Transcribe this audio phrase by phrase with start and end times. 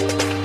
[0.00, 0.39] Hello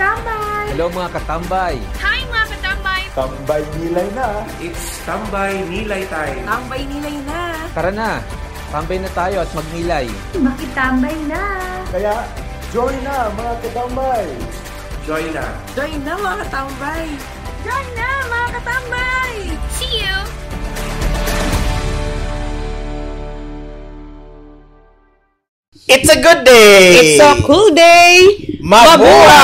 [0.00, 0.66] katambay!
[0.72, 1.74] Hello mga katambay!
[2.00, 3.02] Hi mga katambay!
[3.12, 4.28] Tambay nilay na.
[4.64, 6.40] It's Tambay Nilay Time.
[6.48, 7.68] Tambay nilay na!
[7.76, 8.10] Tara na!
[8.72, 10.08] Tambay na tayo at magnilay.
[10.40, 11.42] Makitambay na!
[11.92, 12.16] Kaya,
[12.72, 14.26] join na mga katambay.
[15.04, 15.44] Join na.
[15.76, 17.06] Join na mga katambay!
[17.60, 19.32] Join na mga katambay!
[19.76, 20.39] See you!
[25.90, 27.02] It's a good day!
[27.02, 28.46] It's a cool day!
[28.62, 29.34] Mabuhay!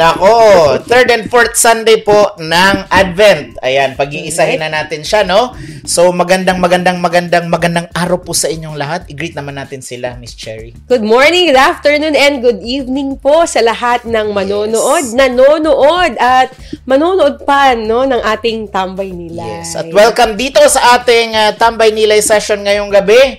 [0.00, 3.60] Nako, third and fourth Sunday po ng Advent.
[3.60, 5.52] Ayan, pag-iisahin na natin siya, no?
[5.84, 9.04] So, magandang, magandang, magandang, magandang araw po sa inyong lahat.
[9.12, 10.72] I-greet naman natin sila, Miss Cherry.
[10.88, 16.56] Good morning, good afternoon, and good evening po sa lahat ng manonood, nanonood, at
[16.88, 19.44] manonood pa no, ng ating tambay nila.
[19.60, 23.36] Yes, at welcome dito sa ating uh, Tambay Nilay session ngayong gabi.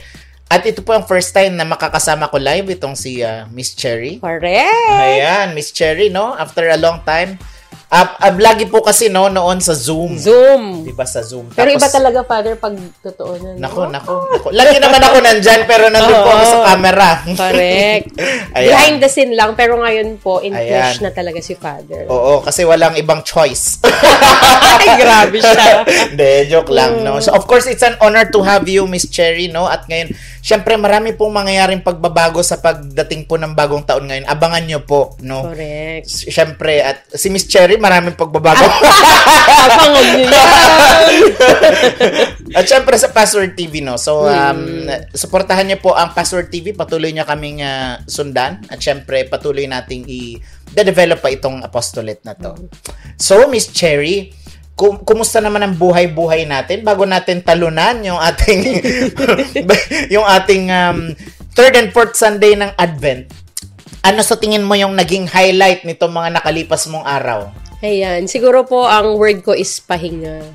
[0.48, 4.23] At ito po ang first time na makakasama ko live itong si uh, Miss Cherry.
[4.23, 4.95] Correct!
[4.95, 6.31] Ayan, Miss Cherry, no?
[6.34, 7.36] After a long time.
[7.88, 10.20] Uh, uh, lagi po kasi, no, noon sa Zoom.
[10.20, 10.84] Zoom.
[10.84, 11.48] Diba sa Zoom?
[11.56, 13.56] Pero iba Tapos- talaga, Father, pag totoo na.
[13.56, 13.59] no?
[13.64, 14.48] Nako, nako, nako.
[14.52, 17.10] Lagi naman ako nandyan, pero nandun po ako sa camera.
[17.23, 18.08] Correct.
[18.60, 18.67] Ayan.
[18.72, 20.67] Behind the scene lang, pero ngayon po, in Ayan.
[20.67, 22.11] flesh na talaga si Father.
[22.11, 23.80] Oo, kasi walang ibang choice.
[24.83, 25.88] Ay, grabe siya.
[26.11, 27.23] Hindi, joke lang, no?
[27.23, 29.64] So, of course, it's an honor to have you, Miss Cherry, no?
[29.64, 30.11] At ngayon,
[30.48, 34.24] syempre, marami pong mangyayaring pagbabago sa pagdating po ng bagong taon ngayon.
[34.32, 35.52] Abangan nyo po, no?
[35.52, 36.08] Correct.
[36.08, 38.64] Syempre, at si Miss Cherry, maraming pagbabago.
[39.68, 40.32] Abangan yan.
[42.56, 44.00] At syempre sa Password TV, no?
[44.00, 46.72] So, um, suportahan niyo po ang Password TV.
[46.72, 48.64] Patuloy niyo kaming ah, sundan.
[48.72, 52.56] At syempre, patuloy nating i-develop pa itong apostolate na to.
[53.20, 54.32] So, Miss Cherry,
[54.77, 58.61] kum- kumusta naman ang buhay-buhay natin bago natin talunan yung ating
[60.14, 61.11] yung ating um,
[61.58, 63.27] third and fourth Sunday ng Advent?
[64.05, 67.49] Ano sa tingin mo yung naging highlight nito mga nakalipas mong araw?
[67.82, 70.45] Ayan, siguro po ang word ko is pahinga.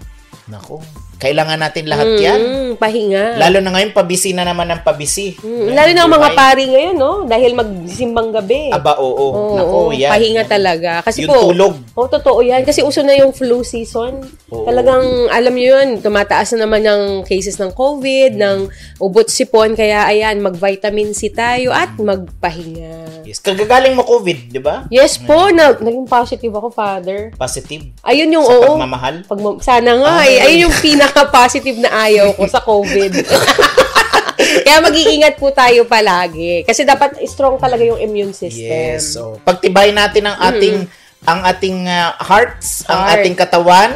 [0.49, 0.81] Nako,
[1.23, 2.41] kailangan natin lahat yan.
[2.43, 3.39] Mm, pahinga.
[3.39, 5.39] Lalo na ngayon, pabisi na naman ang pabisi.
[5.39, 7.13] Mm, lalo na ang mga pari ngayon, no?
[7.23, 8.75] Dahil magsimbang gabi.
[8.75, 9.15] Aba, oo.
[9.31, 10.11] Oo, Nako, oo, yan.
[10.11, 10.99] pahinga talaga.
[11.01, 11.79] Kasi Yung po, tulog.
[11.95, 12.67] Oo, totoo yan.
[12.67, 14.19] Kasi uso na yung flu season.
[14.51, 14.67] Oo.
[14.67, 18.59] Talagang, alam nyo yun, tumataas na naman ng cases ng COVID, ng
[18.99, 19.79] ubot sipon.
[19.79, 23.23] Kaya, ayan, mag-vitamin C tayo at magpahinga.
[23.23, 23.39] Yes.
[23.39, 24.91] Kagagaling mo COVID, di ba?
[24.91, 27.31] Yes po, na, naging positive ako, Father.
[27.39, 27.95] Positive.
[28.03, 28.75] Ayun yung, Sa oo.
[28.75, 29.23] pagmamahal.
[29.25, 30.43] Pag, sana nga, Ay.
[30.43, 30.43] eh.
[30.43, 30.75] Ayun yung
[31.13, 33.13] pinaka-positive na ayaw ko sa COVID.
[34.65, 36.65] Kaya mag-iingat po tayo palagi.
[36.65, 38.97] Kasi dapat strong talaga yung immune system.
[38.97, 39.13] Yes.
[39.13, 40.89] So, pagtibay natin ang ating
[41.23, 43.15] ang ating uh, hearts, ang Heart.
[43.23, 43.89] ating katawan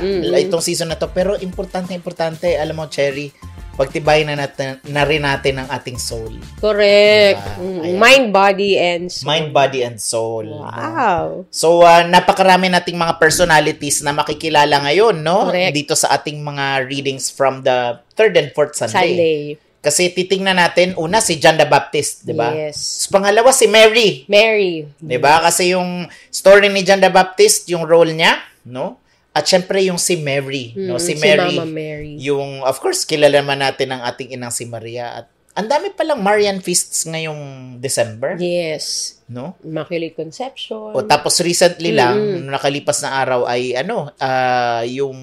[0.46, 1.10] itong season na to.
[1.10, 3.34] Pero importante, importante, alam mo, Cherry,
[3.76, 6.32] pagtibay na natin na rin natin ang ating soul.
[6.58, 7.38] Correct.
[7.60, 7.84] Diba?
[7.84, 8.00] Ayan.
[8.00, 9.28] Mind, body, and soul.
[9.28, 10.44] Mind, body, and soul.
[10.48, 11.44] Wow.
[11.52, 15.52] So, uh, napakarami nating mga personalities na makikilala ngayon, no?
[15.52, 15.76] Correct.
[15.76, 18.96] Dito sa ating mga readings from the third and fourth Sunday.
[18.96, 19.40] Sunday.
[19.86, 22.50] Kasi titingnan natin, una si John the Baptist, di ba?
[22.50, 23.06] Yes.
[23.06, 24.82] Tapos pangalawa si Mary, Mary.
[24.98, 25.38] di ba?
[25.46, 28.34] Kasi yung story ni John the Baptist, yung role niya,
[28.66, 28.98] no?
[29.36, 30.96] At syempre yung si Mary, no?
[30.96, 32.16] Mm, Si si Mary, Mama Mary.
[32.16, 35.20] yung, of course, kilala naman natin ang ating inang si Maria.
[35.20, 37.40] At ang dami palang Marian feasts ngayong
[37.76, 39.15] December, Yes.
[39.26, 39.58] No?
[39.60, 40.94] Immaculate Conception.
[40.94, 45.18] O tapos recently lang, nung nakalipas na araw ay ano, ah, yung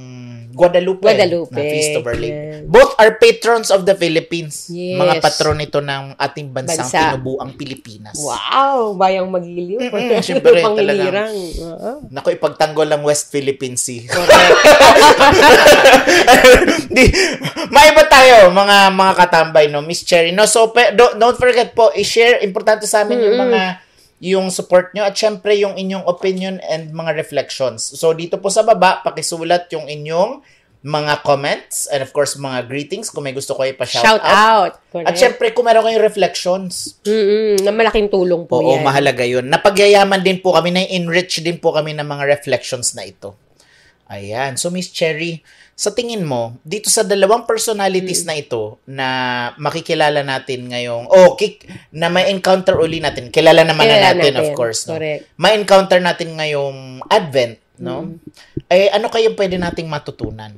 [0.53, 2.29] Guadalupe, Guadalupe, na Feast of Our Lady.
[2.29, 2.61] yan.
[2.69, 4.69] Both are patrons of the Philippines.
[4.69, 5.01] Yes.
[5.01, 7.09] Mga patron ito ng ating bansang Bansa.
[7.09, 8.13] pinubuang Pilipinas.
[8.21, 8.93] Wow!
[8.93, 9.81] Bayang magiliw.
[9.81, 11.33] Mm-mm, syempre, Pangilirang.
[11.57, 11.91] Oo.
[12.13, 14.05] Naku, ipagtanggol lang West Philippine Sea.
[14.05, 14.29] Correct.
[16.93, 17.03] Di,
[17.73, 19.81] maiba tayo, mga mga katambay, no?
[19.81, 20.29] Miss Cherry.
[20.29, 23.81] No, so, pe, don't, don't forget po, i-share, importante sa amin yung mga
[24.23, 27.83] yung support nyo at syempre yung inyong opinion and mga reflections.
[27.83, 30.39] So dito po sa baba, pakisulat yung inyong
[30.83, 34.79] mga comments and of course mga greetings kung may gusto ko ipa-shout Shout out.
[34.79, 35.15] At Correct.
[35.19, 38.83] syempre kung meron kayong reflections, Mm-mm, na malaking tulong po Oo, yan.
[38.83, 39.43] mahalaga yun.
[39.47, 43.35] Napagyayaman din po kami, na-enrich din po kami ng mga reflections na ito.
[44.11, 44.59] Ayan.
[44.59, 45.39] So, Miss Cherry,
[45.73, 48.27] sa tingin mo, dito sa dalawang personalities Mm.
[48.29, 49.07] na ito na
[49.57, 53.33] makikilala natin ngayong, oh, kik, na may encounter uli natin.
[53.33, 54.41] Kilala naman Kilala na natin, natin.
[54.43, 54.85] of course.
[54.85, 54.95] No?
[54.95, 55.33] Correct.
[55.35, 56.77] May encounter natin ngayong
[57.07, 58.05] Advent, no?
[58.05, 58.21] Mm.
[58.69, 60.53] Eh, ano kayo pwede nating matutunan?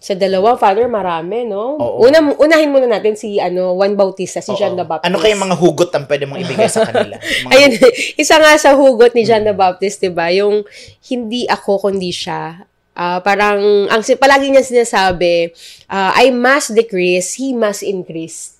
[0.00, 1.76] Sa dalawa, Father, marami, no?
[1.76, 2.08] Oo.
[2.08, 4.80] Una, unahin muna natin si ano, Juan Bautista, si John Oo.
[4.80, 5.04] the Baptist.
[5.04, 7.20] Ano kayong mga hugot ang pwede mong ibigay sa kanila?
[7.44, 7.72] Mga- Ayun,
[8.16, 9.28] isa nga sa hugot ni.
[9.28, 10.32] John the Baptist, 'di ba?
[10.32, 10.64] Yung
[11.04, 12.64] hindi ako kundi siya.
[12.94, 15.54] Ah, parang ang palagi niya sinasabi,
[15.88, 18.58] ah, I must decrease, he must increase.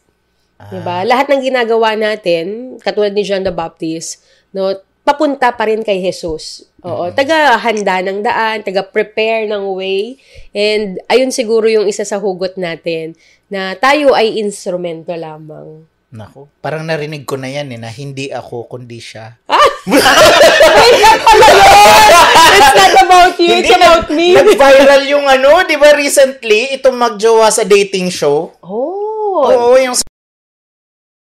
[0.60, 0.80] Ah.
[0.80, 0.96] ba?
[1.02, 4.22] Lahat ng ginagawa natin, katulad ni John the Baptist,
[4.54, 6.70] no, papunta pa rin kay Jesus.
[6.86, 10.16] Oo, taga-handa ng daan, taga-prepare ng way.
[10.54, 13.18] And ayun siguro yung isa sa hugot natin
[13.50, 15.89] na tayo ay instrumento lamang.
[16.10, 19.38] Nako, parang narinig ko na yan eh, na hindi ako kundi siya.
[22.50, 24.34] It's not about you, it's about me.
[24.34, 28.50] Nag-viral yung ano, di ba recently, itong magjowa sa dating show.
[28.60, 29.46] Oh.
[29.46, 30.02] Oo, yung sa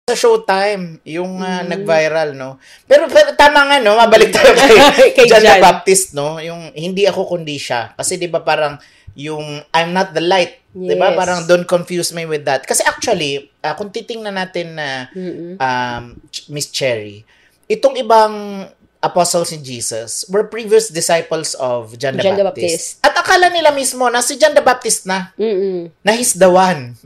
[0.05, 1.69] sa Showtime, yung ah, Mm.
[1.73, 2.61] nag-viral, no?
[2.85, 3.97] Pero, pero tama nga, no?
[3.97, 4.53] Mabalik tayo
[4.93, 5.61] kay, Kay John the John.
[5.65, 6.37] Baptist, no?
[6.37, 7.97] Yung hindi ako kundi siya.
[7.97, 8.77] Kasi di ba parang
[9.17, 9.41] yung
[9.73, 10.61] I'm not the light.
[10.75, 11.15] Di ba?
[11.15, 11.17] Yes.
[11.17, 12.67] Parang don't confuse me with that.
[12.67, 15.07] Kasi actually, ah, kung titingnan natin na
[15.55, 16.19] um,
[16.51, 17.23] Miss Cherry,
[17.71, 18.67] itong ibang
[19.05, 22.99] apostles in Jesus were previous disciples of John the, John the Baptist.
[22.99, 25.93] At akala nila mismo na si John the Baptist na, Mm-mm.
[25.99, 26.97] na he's the one.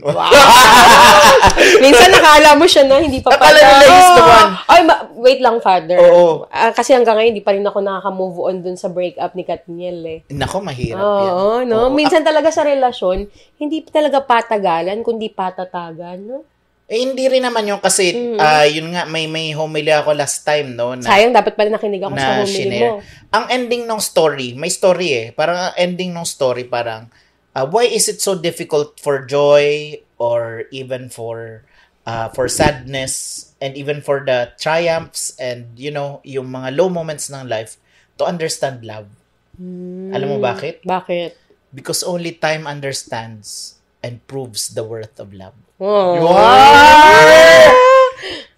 [1.80, 3.60] Minsan nakala mo siya na hindi pa Akala pala.
[3.60, 4.32] nila he's the Oh.
[4.34, 4.50] one.
[4.66, 5.98] Ay, ma- wait lang, Father.
[6.00, 6.46] Oo.
[6.46, 9.98] Ah, kasi hanggang ngayon, hindi pa rin ako nakaka-move on dun sa breakup ni Katniel
[10.02, 10.18] eh.
[10.30, 11.04] Nako, mahirap yan.
[11.30, 11.76] Oo, no?
[11.82, 11.92] Oo.
[11.92, 16.38] Minsan talaga sa relasyon, hindi talaga patagalan, kundi patatagan, no?
[16.90, 18.38] Eh, hindi rin naman yung kasi, Mm.
[18.42, 20.90] ah, yun nga, may, may homily ako last time, no?
[20.98, 22.82] Na, Sayang, dapat pala nakinig ako sa na homily shinare.
[22.82, 22.90] mo.
[23.30, 25.26] Ang ending ng story, may story eh.
[25.30, 27.06] Parang ang ending ng story, parang,
[27.54, 31.62] ah, why is it so difficult for joy or even for
[32.02, 37.30] uh, for sadness and even for the triumphs and, you know, yung mga low moments
[37.30, 37.78] ng life
[38.18, 39.06] to understand love?
[40.10, 40.82] Alam mo bakit?
[40.82, 41.38] Bakit?
[41.70, 45.54] Because only time understands and proves the worth of love.
[45.80, 46.12] Oh.
[46.20, 47.72] Wow!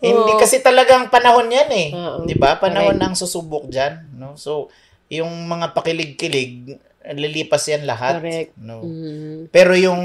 [0.02, 0.40] Hindi Oo.
[0.42, 1.88] kasi talagang panahon 'yan eh.
[1.94, 2.26] Oo.
[2.26, 2.58] 'Di ba?
[2.58, 3.06] Panahon Correct.
[3.06, 4.34] ng susubok diyan, no?
[4.34, 4.74] So,
[5.06, 6.82] yung mga pakilig-kilig,
[7.14, 8.58] lilipas 'yan lahat, Correct.
[8.58, 8.82] no?
[8.82, 9.46] Mm.
[9.54, 10.02] Pero yung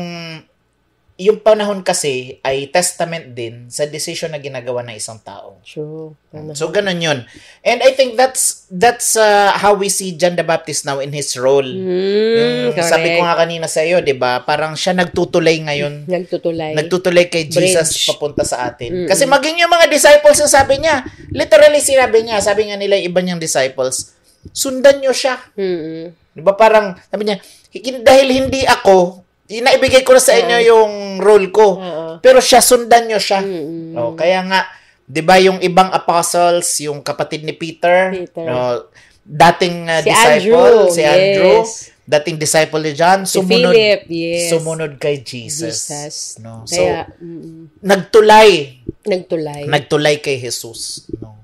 [1.18, 5.58] yung panahon kasi ay testament din sa decision na ginagawa ng isang tao.
[5.62, 6.14] True.
[6.54, 7.26] So ganun 'yun.
[7.62, 11.34] And I think that's that's uh, how we see John the Baptist now in his
[11.34, 11.66] role.
[11.66, 14.40] Mm, Yung sabi ko nga kanina sa iyo, 'di ba?
[14.40, 16.78] Parang siya nagtutulay ngayon Nagtutulay.
[16.78, 18.08] nagtutulay kay Jesus Bridge.
[18.08, 18.94] papunta sa atin.
[18.94, 19.10] Mm-mm.
[19.10, 23.10] Kasi maging yung mga disciples, yung sabi niya, literally sinabi niya, sabi nga nila yung
[23.10, 24.14] iba niyang disciples,
[24.54, 25.42] sundan niyo siya.
[25.58, 26.14] Mm-mm.
[26.30, 27.42] Di ba parang, sabi niya,
[27.72, 31.80] "Hin- dahil hindi ako, inaibigay ko na sa inyo yung role ko.
[32.20, 33.40] Pero siya, sundan niyo siya.
[33.42, 33.96] Mm-mm.
[33.96, 34.68] Oh, kaya nga,
[35.04, 38.44] 'di ba yung ibang apostles, yung kapatid ni Peter, Peter.
[38.44, 38.92] no,
[39.24, 41.72] dating uh, Si disciple, Andrew, si Andrew, yes.
[42.04, 44.48] dating disciple ni John, Si sumunod Philip, yes.
[44.52, 45.76] sumunod kay Jesus.
[45.88, 46.16] Jesus.
[46.40, 46.64] No?
[46.64, 49.64] So, Kaya, mm, nagtulay, nagtulay.
[49.68, 51.40] nagtulay kay Jesus, no.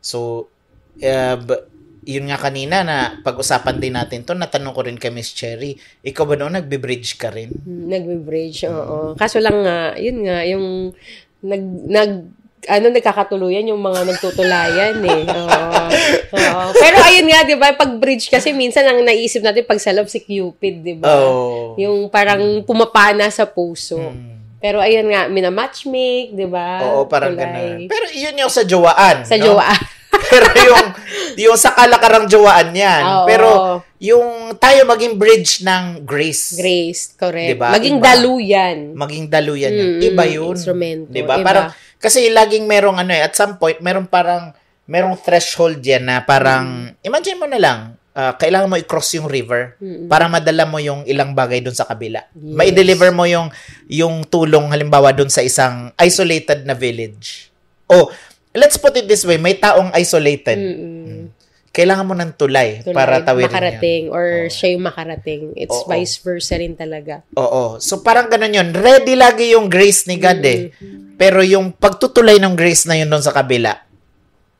[0.00, 0.48] So,
[1.00, 1.64] uh, b-
[2.08, 6.24] yun nga kanina na pag-usapan din natin to, natanong ko rin kay Miss Cherry, ikaw
[6.24, 7.52] ba noon nagbe-bridge ka rin?
[7.52, 9.12] Mm, Nagbe-bridge, oo.
[9.12, 10.96] Kaso lang nga, yun nga, yung
[11.44, 12.12] nag, nag,
[12.64, 15.22] ano, nagkakatuluyan yung mga nagtutulayan eh.
[15.28, 15.68] Oo.
[16.32, 16.62] Oo.
[16.80, 20.08] Pero ayun nga, di ba, pag bridge kasi minsan ang naisip natin pag sa love
[20.08, 21.12] si Cupid, di ba?
[21.12, 21.76] Oh.
[21.76, 24.00] Yung parang pumapana sa puso.
[24.00, 24.56] Hmm.
[24.58, 26.82] Pero ayun nga, minamatchmake, di ba?
[26.88, 27.44] Oo, parang Tulay.
[27.44, 27.80] ganun.
[27.86, 29.28] Pero yun yung sa jowaan.
[29.28, 29.44] Sa no?
[29.44, 29.68] jowa.
[30.32, 30.86] Pero yung,
[31.36, 33.02] yung sa kalakarang jowaan yan.
[33.04, 33.26] Oo.
[33.28, 33.48] Pero
[33.98, 36.56] yung tayo maging bridge ng grace.
[36.56, 37.58] Grace, correct.
[37.58, 37.68] Diba?
[37.74, 38.04] Maging Iba.
[38.14, 38.76] daluyan.
[38.94, 39.90] Maging daluyan yan.
[39.98, 40.54] Mm, Iba yun.
[40.54, 41.10] instrumento.
[41.10, 41.36] Diba?
[41.36, 41.44] Iba.
[41.44, 41.66] Parang,
[41.98, 44.54] kasi laging merong ano eh, at some point, merong parang,
[44.88, 47.78] merong threshold yan na parang, imagine mo na lang,
[48.16, 49.78] ah, kailangan mo i-cross yung river
[50.10, 52.24] para madala mo yung ilang bagay doon sa kabila.
[52.34, 52.56] Yes.
[52.56, 53.52] Mai-deliver mo yung
[53.86, 57.52] yung tulong halimbawa doon sa isang isolated na village.
[57.88, 58.10] Oh,
[58.58, 60.58] let's put it this way, may taong isolated.
[60.58, 61.30] Mm-mm.
[61.70, 64.14] Kailangan mo ng tulay, Tulay, para tawirin makarating yun.
[64.16, 64.50] or Oo.
[64.50, 65.42] siya yung makarating.
[65.54, 65.86] It's Oo.
[65.86, 67.22] vice versa rin talaga.
[67.38, 67.78] Oo.
[67.78, 68.68] So parang ganun yun.
[68.74, 70.74] Ready lagi yung grace ni God eh.
[70.74, 71.14] Mm-hmm.
[71.14, 73.78] Pero yung pagtutulay ng grace na yun doon sa kabila,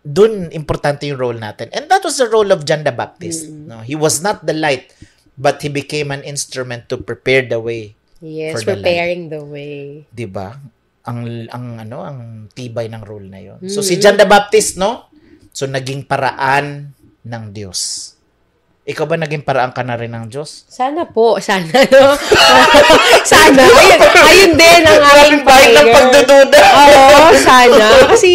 [0.07, 1.67] dun importante yung role natin.
[1.75, 3.51] And that was the role of John the Baptist.
[3.51, 4.95] No, he was not the light,
[5.35, 7.99] but he became an instrument to prepare the way.
[8.19, 10.07] Yes, For the preparing the way.
[10.11, 10.59] 'di ba?
[11.09, 12.19] Ang ang ano, ang
[12.53, 13.59] tibay ng role na 'yon.
[13.65, 15.09] So si John the Baptist, no?
[15.57, 16.93] So naging paraan
[17.25, 18.13] ng Diyos.
[18.89, 20.65] Ikaw ba naging paraan ka na rin ng Diyos?
[20.65, 22.17] Sana po, sana, no?
[23.37, 23.61] sana.
[23.61, 25.93] Ayun, ayun din ang aking Kahit ng prayer.
[25.93, 26.59] pagdududa.
[26.65, 27.87] Oo, sana.
[28.09, 28.31] Kasi,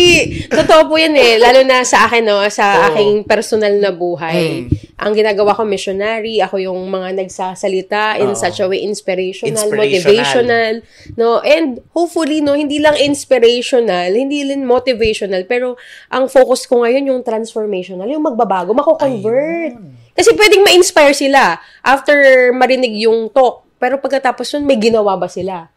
[0.53, 1.41] totoo po yan eh.
[1.41, 2.37] Lalo na sa akin, no?
[2.53, 4.69] Sa aking personal na buhay.
[5.01, 6.37] Ang ginagawa ko, missionary.
[6.37, 8.37] Ako yung mga nagsasalita in Oo.
[8.37, 10.05] such a way, inspirational, Inspirational.
[10.05, 10.73] motivational.
[11.17, 11.41] No?
[11.41, 15.81] And hopefully, no, hindi lang inspirational, hindi lang motivational, pero
[16.13, 19.81] ang focus ko ngayon yung transformational, yung magbabago, mako-convert.
[20.13, 23.65] Kasi pwedeng ma-inspire sila after marinig yung talk.
[23.81, 25.67] Pero pagkatapos nun, may ginawa ba sila?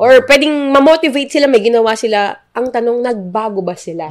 [0.00, 2.36] Or pwedeng ma-motivate sila, may ginawa sila.
[2.56, 4.10] Ang tanong, nagbago ba sila?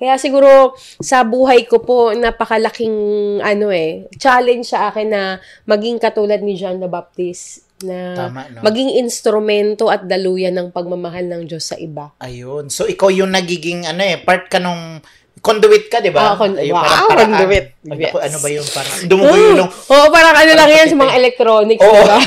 [0.00, 2.96] Kaya siguro sa buhay ko po, napakalaking
[3.44, 5.22] ano eh, challenge sa akin na
[5.68, 8.64] maging katulad ni John the Baptist na Tama, no?
[8.64, 12.16] maging instrumento at daluyan ng pagmamahal ng Diyos sa iba.
[12.16, 12.72] Ayun.
[12.72, 15.04] So ikaw yung nagiging ano eh, part ka nung
[15.40, 16.20] conduit ka, 'di ba?
[16.22, 17.30] Ah, con- Ayun, wow, parang paraan.
[17.34, 17.66] conduit.
[17.82, 18.00] Ay, Yes.
[18.06, 21.80] naku, ano ba yung parang dumugo yung Oo, parang ano lang yan sa mga electronics,
[21.80, 21.92] Oo.
[21.96, 22.18] diba?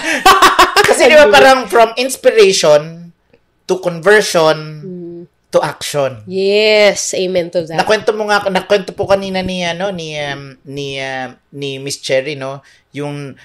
[0.90, 2.82] Kasi 'di ba parang from inspiration
[3.64, 5.22] to conversion Hmm.
[5.50, 6.26] to action.
[6.26, 7.78] Yes, amen to that.
[7.78, 12.34] Nakwento mo nga nakwento po kanina ni ano ni um, ni um, ni Miss Cherry
[12.34, 12.60] no,
[12.92, 13.38] yung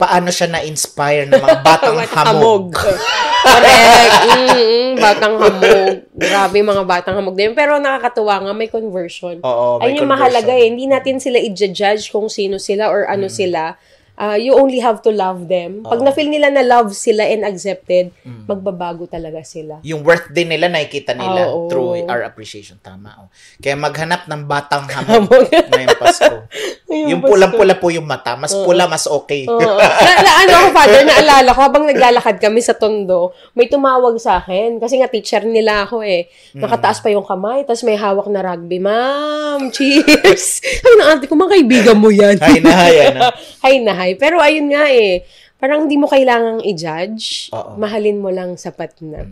[0.00, 2.72] paano siya na-inspire ng mga batang hamog.
[2.72, 4.16] Correct.
[4.26, 6.08] Mm-mm, batang hamog.
[6.10, 7.52] Grabe mga batang hamog din.
[7.52, 9.38] Pero nakakatuwa nga, may conversion.
[9.40, 10.10] Oo, may Ayun yung conversion.
[10.10, 10.66] mahalaga eh.
[10.66, 13.76] Hindi natin sila i-judge kung sino sila or ano sila.
[14.20, 15.80] Ah, you only have to love them.
[15.80, 18.12] Pag na-feel nila na love sila and accepted,
[18.44, 19.80] magbabago talaga sila.
[19.80, 21.72] Yung worth din nila nakikita nila Oo.
[21.72, 22.76] through our appreciation.
[22.84, 23.16] Tama.
[23.16, 23.32] Oh.
[23.56, 26.36] Kaya maghanap ng batang hamog ngayong Pasko.
[27.10, 28.36] yung pulang-pula po yung mata.
[28.36, 29.48] Mas pula, mas okay.
[29.48, 29.56] Oo.
[29.56, 34.42] na, na, ano ako, father, naalala ko, habang naglalakad kami sa tondo, may tumawag sa
[34.42, 34.76] akin.
[34.76, 36.28] Kasi nga, teacher nila ako eh.
[36.52, 38.82] Nakataas pa yung kamay, tapos may hawak na rugby.
[38.82, 40.60] Ma'am, cheers!
[40.60, 42.36] Ay, na ate ko, mga kaibigan mo yan.
[42.36, 43.20] Hay na hay, ano?
[43.64, 44.09] Hay na hay.
[44.16, 45.26] Pero ayun nga eh,
[45.60, 47.52] parang hindi mo kailangang i-judge.
[47.52, 47.76] Oo.
[47.76, 49.28] Mahalin mo lang sapat na.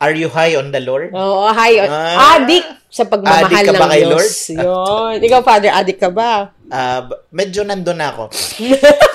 [0.00, 1.12] Are you high on the Lord?
[1.12, 1.76] Oo, hay.
[1.84, 2.40] Ah.
[2.40, 4.10] adik sa pagmamahal Adik ka ng ba kay Diyos.
[4.16, 4.32] Lord?
[4.56, 5.16] Yun.
[5.28, 6.56] Ikaw, father, adik ka ba?
[7.04, 8.32] B- medyo nandun na ako.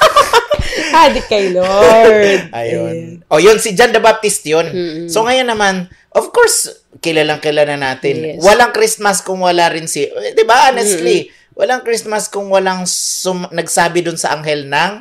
[1.10, 2.40] adik kay Lord.
[2.62, 3.26] Ayun.
[3.34, 4.70] O, yun, si John the Baptist yun.
[5.10, 6.70] So, ngayon naman, of course,
[7.02, 8.38] kilalang kilala natin.
[8.38, 8.46] Yes.
[8.46, 13.50] Walang Christmas kung wala rin si, eh, di ba, honestly, walang Christmas kung walang sum-
[13.50, 14.92] nagsabi dun sa anghel ng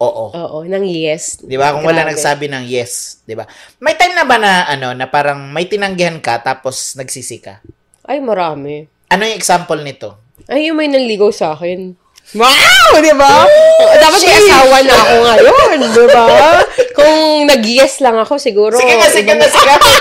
[0.00, 0.24] oo.
[0.32, 1.40] Oo, nang yes.
[1.40, 1.72] Di ba?
[1.72, 3.44] Kung wala nagsabi ng yes, di ba?
[3.78, 7.60] May time na ba na ano na parang may tinanggihan ka tapos nagsisi ka?
[8.04, 8.84] Ay, marami.
[9.08, 10.16] Ano yung example nito?
[10.44, 11.96] Ay, yung may nanligaw sa akin.
[12.32, 13.04] Wow!
[13.04, 13.44] Di ba?
[13.94, 15.80] Dapat may asawa na ako ngayon.
[15.92, 16.24] Di ba?
[16.96, 18.74] Kung nag-yes lang ako, siguro.
[18.74, 19.72] Sige nga, sige na- sige.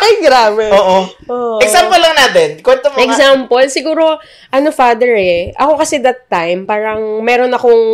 [0.00, 0.72] Ay, grabe.
[0.72, 0.98] Oo.
[1.28, 1.58] Oo.
[1.60, 2.48] Example lang natin.
[2.64, 3.04] Kwento mo nga.
[3.06, 4.04] Example, siguro,
[4.50, 5.52] ano, father eh.
[5.54, 7.84] Ako kasi that time, parang meron akong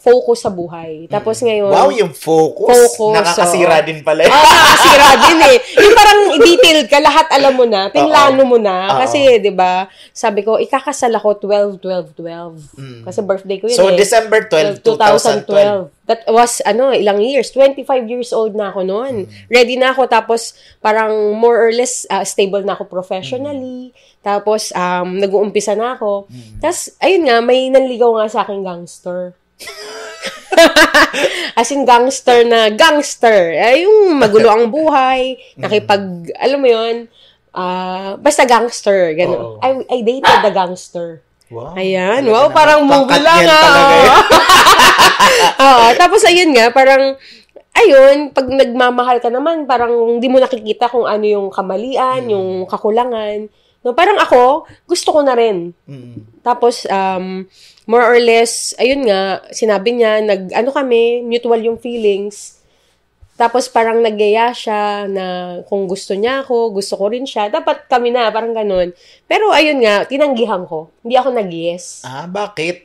[0.00, 1.04] focus sa buhay.
[1.06, 1.76] Tapos ngayon, Mm.
[1.76, 2.96] Wow, yung focus.
[2.96, 3.86] Focus, Nakakasira oo.
[3.86, 4.24] din pala.
[4.24, 5.56] Ah, nakakasira din eh.
[5.76, 8.96] Yung parang detailed ka, lahat alam mo na, pinlano mo na.
[8.96, 8.98] Oo.
[8.98, 13.04] Kasi, di ba, sabi ko, ikakasal ako 12, 12, 12.
[13.04, 13.96] Kasi birthday ko yun So, eh.
[13.96, 15.92] December 12, 2012.
[16.08, 17.52] That was, ano, ilang years.
[17.52, 19.14] 25 years old na ako noon.
[19.46, 20.08] Ready na ako.
[20.08, 23.92] Tapos, parang more or less ah, stable na ako professionally.
[24.20, 26.24] Tapos, um, nag-uumpisa na ako.
[26.58, 29.36] Tapos, ayun nga, may nanligaw nga sa akin gangster.
[31.58, 33.54] As in, gangster na gangster.
[33.54, 36.96] Ay, yung magulo ang buhay, nakipag, alam mo yun,
[37.52, 39.14] ah, basta gangster.
[39.14, 39.58] Ganun.
[39.60, 41.22] I, I dated the gangster.
[41.50, 41.74] Wow.
[41.74, 42.22] Ayan.
[42.22, 43.58] Talaga Wow, parang movie lang yan ah.
[43.58, 44.22] yan.
[45.66, 45.86] Oo.
[45.98, 47.18] Tapos ayun nga, parang,
[47.74, 52.32] ayun, pag nagmamahal ka naman, parang hindi mo nakikita kung ano yung kamalian, Hmm.
[52.32, 53.50] yung kakulangan.
[53.80, 55.72] No, parang ako, gusto ko na rin.
[55.88, 56.44] Mm.
[56.44, 57.48] Tapos, um,
[57.88, 62.60] more or less, ayun nga, sinabi niya, nag, ano kami, mutual yung feelings.
[63.40, 65.24] Tapos parang nagyaya siya na
[65.64, 67.48] kung gusto niya ako, gusto ko rin siya.
[67.48, 68.92] Dapat kami na, parang ganun.
[69.24, 70.92] Pero ayun nga, tinanggihan ko.
[71.00, 72.04] Hindi ako nag-yes.
[72.04, 72.84] Ah, bakit?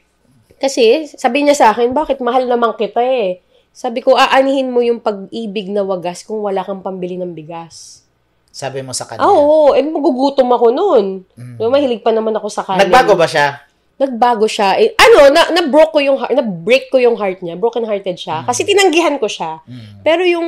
[0.55, 3.43] Kasi sabi niya sa akin, bakit mahal naman kita eh.
[3.75, 8.04] Sabi ko, aanihin mo yung pag-ibig na wagas kung wala kang pambili ng bigas.
[8.55, 9.19] Sabi mo sa kanya.
[9.19, 11.27] Ah, Oo, eh magugutom ako noon.
[11.59, 12.87] No, mahilig pa naman ako sa kanin.
[12.87, 13.59] Nagbago ba siya?
[13.99, 14.79] Nagbago siya.
[14.79, 17.59] Eh, ano, na, na-broke ko yung heart, na-break ko yung heart niya.
[17.59, 18.47] Broken-hearted siya.
[18.47, 19.59] Kasi tinanggihan ko siya.
[20.07, 20.47] Pero yung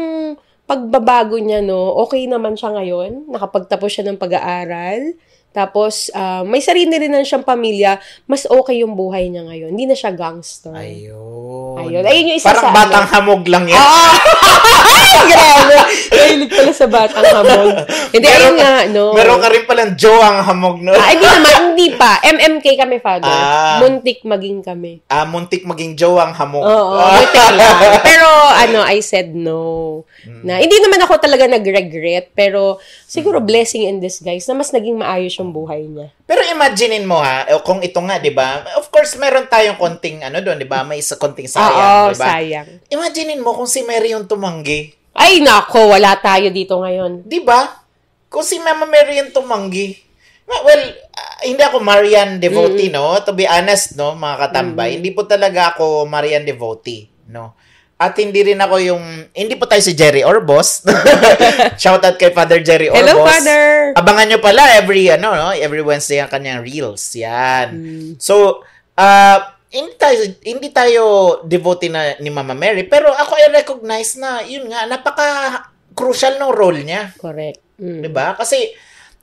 [0.63, 3.27] pagbabago niya, no, okay naman siya ngayon.
[3.27, 5.11] Nakapagtapos siya ng pag-aaral.
[5.51, 7.99] Tapos, ah, may sarili rin na siyang pamilya.
[8.23, 9.75] Mas okay yung buhay niya ngayon.
[9.75, 10.71] Hindi na siya gangster.
[10.71, 11.66] Ayun.
[11.79, 12.03] Ayun.
[12.03, 13.13] Ayun yung isa Parang sa batang ano.
[13.13, 13.77] hamog lang yan.
[13.77, 14.13] Ah!
[14.87, 15.75] Ay, grabe.
[16.09, 17.73] Mahilig pala sa batang hamog.
[18.09, 19.03] Hindi, ayun nga, no.
[19.11, 20.91] Meron ka rin palang Joang hamog no?
[20.91, 22.17] Ah, hindi naman, hindi pa.
[22.21, 23.27] MMK kami, father.
[23.27, 23.77] Ah.
[23.79, 25.03] Muntik maging kami.
[25.07, 26.63] Ah, muntik maging Joang hamog.
[26.63, 27.13] Oo, Ah.
[27.15, 27.75] muntik lang.
[28.01, 30.03] Pero, ano, I said no.
[30.43, 35.33] Na, hindi naman ako talaga nag-regret, pero siguro blessing in disguise na mas naging maayos
[35.35, 36.11] yung buhay niya.
[36.27, 38.67] Pero imaginein mo ha, eh, kung ito nga, 'di ba?
[38.75, 40.83] Of course, meron tayong konting ano doon, 'di ba?
[40.83, 42.27] May isa konting sayang, 'di ba?
[42.35, 42.67] sayang.
[42.91, 44.91] Imaginein mo kung si Mary yung tumanggi.
[45.15, 47.23] Ay, nako, wala tayo dito ngayon.
[47.23, 47.79] 'Di ba?
[48.27, 50.03] Kung si Mama Mary yung tumanggi.
[50.47, 50.83] Well,
[51.15, 53.15] ah, hindi ako Marian devotee, no?
[53.23, 57.55] To be honest, no, mga katambay, hindi po talaga ako Marian devotee, no?
[57.97, 60.85] At hindi rin ako yung, hindi po tayo si Jerry Orbos.
[61.81, 63.01] Shout out kay Father Jerry Orbos.
[63.01, 63.97] Hello, Father!
[63.97, 67.17] Abangan nyo pala every, ano, no, every Wednesday ang kanyang reels.
[67.17, 67.67] Yan.
[67.73, 68.09] Hmm.
[68.21, 68.61] So,
[68.93, 69.37] uh,
[69.73, 71.01] hindi tayo, hindi tayo
[71.43, 76.85] devotee na ni Mama Mary, pero ako ay recognize na, yun nga, napaka-crucial ng role
[76.85, 77.17] niya.
[77.17, 77.65] Correct.
[77.77, 78.01] Mm.
[78.01, 78.33] 'Di ba?
[78.33, 78.73] Kasi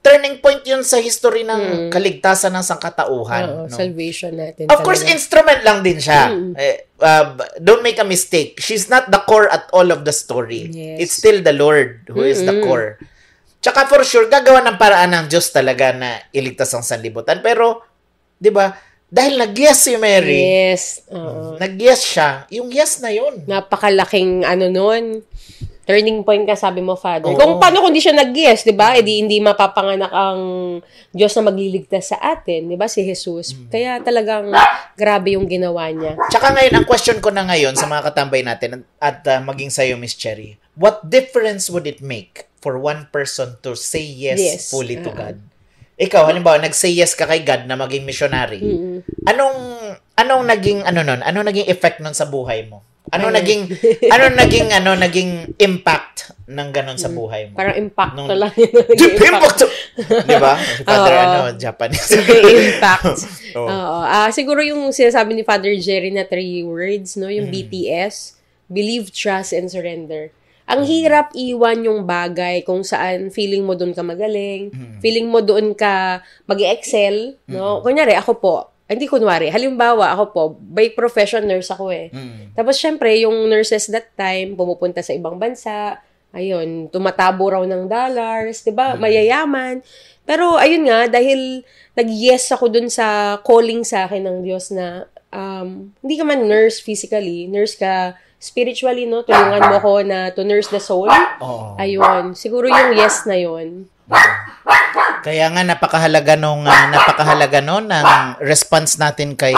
[0.05, 1.89] turning point 'yun sa history ng Mm.
[1.89, 3.73] kaligtasan ng sangkatauhan, Oo, no?
[3.73, 4.69] salvation natin.
[4.69, 5.17] Of course, talaga.
[5.17, 6.29] instrument lang din siya.
[6.29, 6.53] Mm.
[6.55, 7.25] Eh, uh,
[7.57, 8.61] don't make a mistake.
[8.61, 10.69] She's not the core at all of the story.
[10.69, 10.97] Yes.
[11.01, 13.01] It's still the Lord who is the core.
[13.59, 17.41] Tsaka for sure, gagawa ng paraan ng Diyos talaga na iligtas ang sanlibutan.
[17.41, 17.81] Pero,
[18.37, 18.77] di ba,
[19.09, 20.37] dahil nag-yes si Mary,
[20.69, 21.01] Yes.
[21.09, 21.57] Oo.
[21.57, 23.41] nag-yes siya, yung yes na yun.
[23.49, 25.25] Napakalaking ano nun.
[25.85, 27.29] Turning point ka, sabi mo, Father.
[27.29, 27.37] Oo.
[27.37, 28.97] Kung paano kung di siya nag-yes, di ba?
[29.05, 30.41] Di hindi mapapanganak ang
[31.13, 32.89] Diyos na magliligtas sa atin, di ba?
[32.89, 33.53] Si Jesus.
[33.53, 33.69] Mm.
[33.69, 34.49] Kaya talagang
[34.97, 36.17] grabe yung ginawa niya.
[36.33, 40.01] Tsaka ngayon, ang question ko na ngayon sa mga katambay natin at uh, maging sa'yo,
[40.01, 44.73] Miss Cherry, what difference would it make for one person to say yes, Yes.
[44.73, 45.21] fully to Oo.
[45.21, 45.37] God?
[45.95, 48.59] Ikaw, halimbawa, nag-say yes ka kay God na maging missionary.
[48.59, 49.07] Mm-mm.
[49.31, 49.59] Anong
[50.19, 51.23] anong naging ano nun?
[51.23, 52.83] Ano naging effect nun sa buhay mo?
[53.15, 53.37] Ano Ayun.
[53.37, 53.63] naging
[54.07, 57.55] ano naging ano naging impact ng ganun sa buhay mo?
[57.55, 58.51] Parang impact Nung- lang.
[58.99, 59.61] Deep impact.
[60.27, 60.59] Di ba?
[60.59, 61.23] Si Father Oo.
[61.23, 62.11] ano, Japanese.
[62.67, 63.19] impact.
[63.59, 63.65] Oo.
[63.65, 63.99] Oo.
[64.03, 67.27] Ah, siguro yung sinasabi ni Father Jerry na three words, no?
[67.27, 67.35] Mm.
[67.37, 68.35] Yung BTS,
[68.67, 70.35] believe, trust, and surrender.
[70.65, 74.97] Ang hirap iwan yung bagay kung saan feeling mo doon ka magaling, Mm.
[74.99, 77.79] feeling mo doon ka mag-excel, no?
[77.79, 82.13] Kunyari, ako po, hindi kunwari, halimbawa, ako po, by profession nurse ako eh.
[82.13, 82.53] Mm.
[82.53, 85.97] Tapos, syempre, yung nurses that time, pumupunta sa ibang bansa,
[86.37, 88.93] ayun, tumatabo raw ng dollars, di ba?
[89.01, 89.81] Mayayaman.
[90.29, 91.65] Pero, ayun nga, dahil
[91.97, 96.85] nag-yes ako dun sa calling sa akin ng Diyos na um, hindi ka man nurse
[96.85, 99.25] physically, nurse ka spiritually, no?
[99.25, 101.09] Tulungan mo ko na to nurse the soul.
[101.41, 101.81] Oo.
[101.81, 102.37] Ayun.
[102.37, 103.89] Siguro yung yes na yun.
[105.25, 109.57] Kaya nga napakahalaga nung ah, napakahalaga no ng response natin kay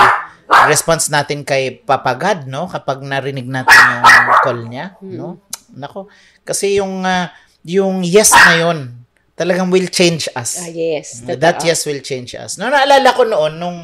[0.71, 2.71] response natin kay Papa God, no?
[2.71, 4.07] Kapag narinig natin yung
[4.47, 5.43] call niya, no?
[5.75, 6.07] Nako.
[6.47, 7.35] Kasi yung ah,
[7.67, 8.95] yung yes na yun
[9.37, 10.65] talagang will change us.
[10.65, 11.27] Ah, yes.
[11.27, 11.69] That Totoo.
[11.69, 12.57] yes will change us.
[12.57, 13.79] No, naalala ko noon nung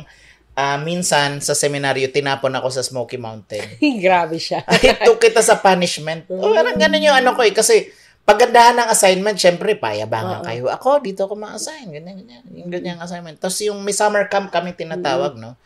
[0.57, 3.83] ah, minsan sa seminaryo tinapon ako sa Smoky Mountain.
[4.05, 4.65] Grabe siya.
[4.65, 6.25] I took kita sa punishment.
[6.33, 7.53] O, parang ganun yung ano ko eh.
[7.53, 10.47] Kasi, pagandahan ng assignment, syempre, payabangan Oo.
[10.47, 10.65] kayo.
[10.71, 11.91] Ako, dito ako ma-assign.
[11.91, 12.45] Ganyan, ganyan.
[12.55, 13.39] Yung ganyang assignment.
[13.43, 15.59] Tapos yung may summer camp kami tinatawag, no?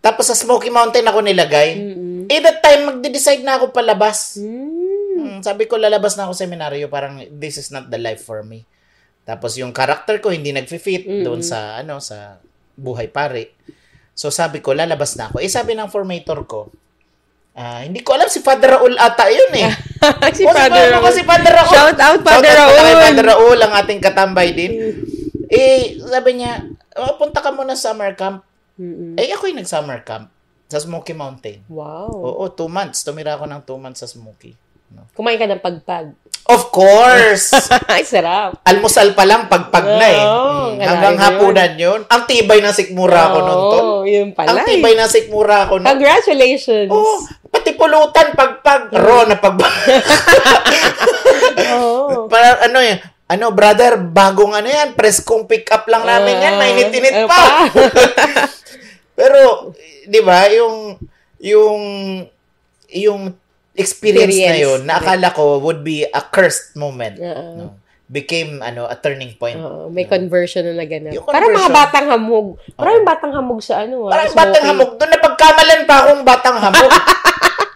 [0.00, 1.76] Tapos sa Smoky Mountain ako nilagay.
[1.76, 2.24] Mm-mm.
[2.30, 4.40] Eh, that time, magde-decide na ako palabas.
[4.40, 4.88] Mm.
[5.20, 6.88] Hmm, sabi ko, lalabas na ako seminaryo.
[6.88, 8.64] Parang, this is not the life for me.
[9.28, 11.26] Tapos yung character ko, hindi nag-fit Mm-mm.
[11.26, 12.40] doon sa, ano, sa
[12.80, 13.52] buhay pare.
[14.16, 15.44] So, sabi ko, lalabas na ako.
[15.44, 16.72] Eh, sabi ng formator ko,
[17.56, 19.70] ah, hindi ko alam si Father Raul ata yun eh.
[20.36, 21.72] si O, Father ano ko si Father Raul?
[21.74, 23.04] Shout out, Father Shout out pala kay Raul.
[23.04, 24.72] Father Raul, ang ating katambay din.
[25.50, 26.62] eh, sabi niya,
[26.96, 28.46] oh, punta ka muna sa summer camp.
[28.80, 29.18] Mm-mm.
[29.20, 30.32] Eh, ako yung nag-summer camp
[30.70, 31.66] sa Smoky Mountain.
[31.66, 32.08] Wow.
[32.14, 33.02] Oo, two months.
[33.02, 34.54] Tumira ako ng two months sa Smoky.
[34.94, 35.04] No.
[35.12, 36.14] Kumain ka ng pagpag.
[36.50, 37.54] Of course!
[37.94, 38.58] Ay, sarap.
[38.66, 40.22] Almusal pa lang, pagpag na eh.
[40.22, 42.00] Mm, hanggang hapunan yun.
[42.10, 43.58] Ang tibay ng sikmura ko nun.
[43.58, 44.50] Oo, yun pala.
[44.50, 44.66] Ang eh.
[44.66, 45.86] tibay ng sikmura ko nun.
[45.86, 46.90] Congratulations.
[46.90, 48.90] Oo, pati pulutan, pagpag.
[48.90, 49.70] Ro na pagpag.
[51.78, 52.26] Oo.
[52.26, 52.98] Para ano yan,
[53.30, 57.30] ano, brother, bagong ano yan, press kong pick up lang namin yan, Ah, mainit-init ano
[57.30, 57.42] pa.
[59.18, 59.70] Pero,
[60.10, 60.98] di ba, yung,
[61.38, 61.78] yung,
[62.90, 63.20] yung
[63.80, 64.62] experience, na Experience.
[64.62, 67.16] yun, na akala ko would be a cursed moment.
[67.16, 67.44] Oo.
[67.56, 67.66] No?
[68.04, 69.54] Became, ano, a turning point.
[69.54, 71.14] Oo, may conversion na naganap.
[71.14, 72.58] Yung Parang mga batang hamog.
[72.74, 74.06] Maraming batang hamog sa ano.
[74.06, 74.40] ah, Parang smoky.
[74.42, 74.90] batang hamog.
[74.98, 76.90] Doon napagkamalan pa akong batang hamog.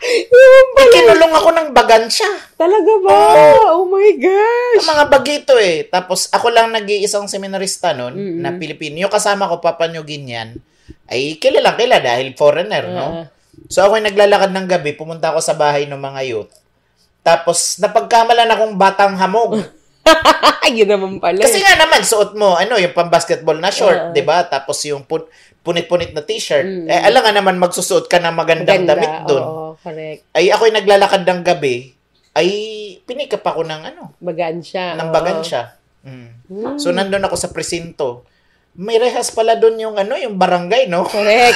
[0.04, 0.84] Yung pala.
[0.84, 2.28] Ikinulong ako ng bagansya.
[2.60, 3.16] Talaga ba?
[3.72, 4.84] Oh my gosh.
[4.84, 5.88] Ang mga bagito eh.
[5.88, 9.00] Tapos ako lang nag-iisang seminarista noon na Pilipino.
[9.00, 10.60] Yung kasama ko, Papa New Guinean,
[11.08, 13.24] ay kilala dahil foreigner, no?
[13.66, 16.52] So ako ay naglalakad ng gabi, pumunta ako sa bahay ng mga youth.
[17.20, 19.58] Tapos napagkamalan akong batang hamog.
[20.68, 21.40] Yun naman pala.
[21.40, 24.12] Kasi nga naman, suot mo, ano, yung pang-basketball na short, Ah.
[24.12, 24.44] di ba?
[24.44, 25.24] Tapos yung pun-
[25.60, 26.64] punit-punit na t-shirt.
[26.84, 28.84] Eh, alam nga naman, magsusuot ka ng magandang Mm.
[28.84, 28.92] Ganda.
[28.94, 29.44] damit doon.
[29.44, 30.28] Oo, correct.
[30.30, 31.96] Ay, ako'y naglalakad ng gabi,
[32.32, 32.48] ay
[33.02, 34.92] pinikap ako ng ano, Bagan siya.
[34.94, 35.14] ng oo.
[35.14, 35.60] bagansya.
[36.04, 36.76] Mm.
[36.76, 38.28] So, nandun ako sa presinto.
[38.74, 41.06] May rehas pala doon yung ano, yung barangay, no?
[41.06, 41.54] Correct.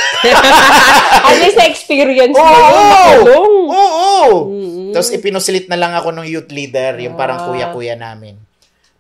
[1.27, 2.55] At least na-experience mo Oo!
[2.55, 3.19] yun.
[3.67, 4.19] Oo!
[4.47, 4.91] Mm-mm.
[4.95, 7.45] Tapos ipinusilit na lang ako ng youth leader, yung parang Ah.
[7.45, 8.39] kuya-kuya namin.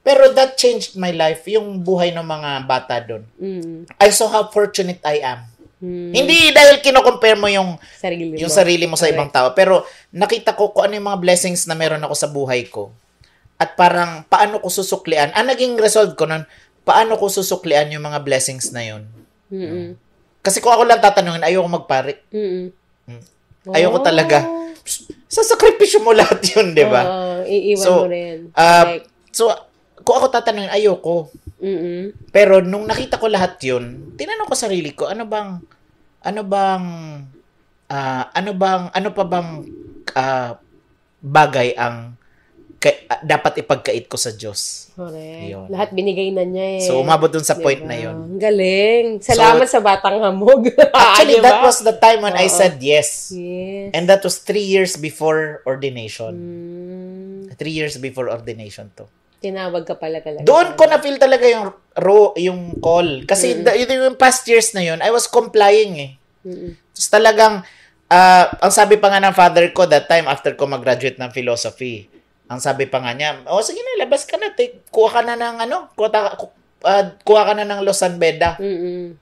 [0.00, 3.22] Pero that changed my life, yung buhay ng mga bata doon.
[3.36, 3.86] Mm.
[3.94, 5.46] I saw how fortunate I am.
[5.78, 6.10] Mm.
[6.10, 8.34] Hindi dahil kino-compare mo yung Sarili mo.
[8.34, 9.14] yung sarili mo sa Correct.
[9.14, 12.66] ibang tao, pero nakita ko kung ano yung mga blessings na meron ako sa buhay
[12.66, 12.90] ko.
[13.54, 15.30] At parang paano ko susuklian.
[15.34, 16.42] Ang naging result ko nun,
[16.88, 19.04] paano ko susuklian yung mga blessings na yun.
[19.52, 19.92] Mm-mm.
[20.40, 22.24] Kasi kung ako lang tatanungin, ayoko magpare.
[22.32, 22.72] Mm-mm.
[23.68, 24.06] Ayoko Oh.
[24.06, 24.48] talaga.
[25.28, 27.04] Sa sakripisyo mo lahat yun, di ba?
[27.04, 28.48] Oo, iiwan So, mo rin.
[28.56, 29.04] Ah, Correct.
[29.28, 29.52] so,
[30.00, 31.28] kung ako tatanungin, ayoko.
[31.60, 32.16] Mm-mm.
[32.32, 35.60] Pero nung nakita ko lahat yun, tinanong ko sarili ko, ano bang,
[36.24, 36.84] ano bang,
[37.86, 39.48] ah, ano bang, ano pa bang
[40.14, 40.56] ah,
[41.18, 42.16] bagay ang
[42.78, 44.90] ka- dapat ipagkait ko sa Diyos?
[44.94, 45.42] Correct.
[45.44, 45.66] Yun.
[45.68, 46.82] Lahat binigay na niya eh.
[46.82, 47.64] So, umabot dun sa Diba?
[47.64, 48.14] point na yun.
[48.14, 49.06] Ang galing.
[49.18, 50.70] Salamat sa batang hamog.
[50.94, 51.44] Actually, Diba?
[51.44, 52.54] that was the time when I Oo.
[52.54, 53.30] said yes.
[53.30, 53.90] Yes.
[53.92, 56.32] And that was three years before ordination.
[56.34, 59.06] Mm, Three years before ordination to.
[59.38, 60.42] tinawag ka pala talaga.
[60.42, 63.22] Doon ko na feel talaga yung ro yung call.
[63.22, 63.62] Kasi Mm.
[63.62, 66.10] the, yung, past years na yun, I was complying eh.
[66.42, 66.74] Mm-mm.
[66.90, 67.54] Tapos talagang,
[68.08, 72.10] ah, ang sabi pa nga ng father ko that time after ko mag-graduate ng philosophy,
[72.48, 75.36] ang sabi pa nga niya, oh sige na, labas ka na, take, kuha ka na
[75.36, 76.32] ng ano, kuha, ta,
[76.84, 78.56] ah, kuha ka na ng Losan Beda.
[78.56, 79.12] Mm-mm.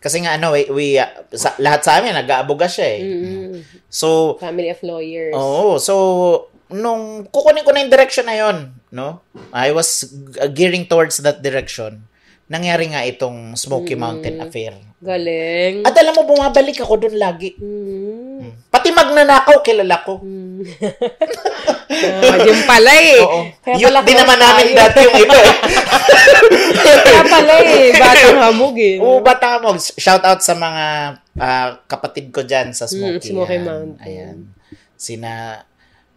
[0.00, 3.00] Kasi nga ano, we, we ah, sa, lahat sa amin, nag-aaboga siya eh.
[3.04, 3.60] Mm-mm.
[3.92, 5.36] So, Family of lawyers.
[5.36, 5.76] Oo.
[5.76, 5.94] So,
[6.72, 9.20] nung kukunin ko na yung direction na yon, no?
[9.52, 10.08] I was
[10.40, 12.08] uh, gearing towards that direction.
[12.46, 14.78] Nangyari nga itong Smoky Mountain affair.
[15.02, 15.82] Galing.
[15.84, 17.58] At alam mo, bumabalik ako doon lagi.
[17.58, 18.70] Mm.
[18.70, 20.22] Pati magnanakaw, kilala ko.
[20.22, 20.62] Mm.
[21.86, 23.18] Ah, yun pala eh.
[23.26, 23.40] Oo.
[23.62, 24.78] Kaya pala din close naman namin tayo.
[24.78, 25.54] dati yung ito eh.
[27.06, 27.86] Kaya pala eh.
[27.94, 28.94] Batang hamog eh.
[28.98, 29.74] Oo, bata mo.
[29.78, 30.84] Shout out sa mga
[31.38, 33.30] ah, kapatid ko dyan sa Smoky.
[33.30, 33.58] Mm, Smoky.
[33.62, 34.02] Mountain.
[34.02, 34.36] Ayan.
[34.96, 35.62] Sina,